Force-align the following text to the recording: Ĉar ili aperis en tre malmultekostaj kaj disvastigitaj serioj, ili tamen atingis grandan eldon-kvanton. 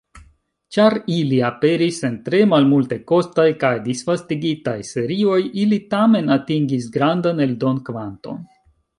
Ĉar 0.75 0.93
ili 1.15 1.35
aperis 1.49 1.97
en 2.07 2.13
tre 2.29 2.37
malmultekostaj 2.53 3.45
kaj 3.63 3.71
disvastigitaj 3.87 4.75
serioj, 4.93 5.37
ili 5.65 5.79
tamen 5.93 6.33
atingis 6.37 6.89
grandan 6.97 7.45
eldon-kvanton. 7.47 8.41